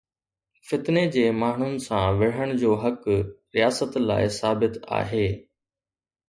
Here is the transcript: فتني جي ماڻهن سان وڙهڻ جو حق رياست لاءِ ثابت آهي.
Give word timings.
فتني 0.69 1.01
جي 1.15 1.25
ماڻهن 1.41 1.75
سان 1.83 2.07
وڙهڻ 2.21 2.55
جو 2.63 2.71
حق 2.85 3.05
رياست 3.59 3.99
لاءِ 4.07 4.33
ثابت 4.39 4.81
آهي. 5.03 5.29